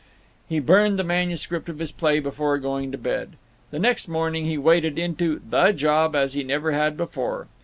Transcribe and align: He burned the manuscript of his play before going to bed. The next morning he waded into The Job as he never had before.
He 0.49 0.59
burned 0.59 0.97
the 0.97 1.03
manuscript 1.03 1.69
of 1.69 1.77
his 1.77 1.91
play 1.91 2.19
before 2.19 2.57
going 2.57 2.91
to 2.91 2.97
bed. 2.97 3.33
The 3.69 3.77
next 3.77 4.07
morning 4.07 4.45
he 4.47 4.57
waded 4.57 4.97
into 4.97 5.43
The 5.47 5.73
Job 5.73 6.15
as 6.15 6.33
he 6.33 6.43
never 6.43 6.71
had 6.71 6.97
before. 6.97 7.45